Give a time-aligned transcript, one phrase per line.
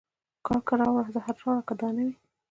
[0.45, 2.15] کرکه راوړه زهر راوړه که دا نه وي